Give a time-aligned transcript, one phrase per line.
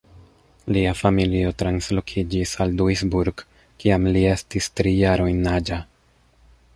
[0.75, 3.45] Lia familio translokiĝis al Duisburg
[3.83, 5.79] kiam li estis tri jarojn aĝa.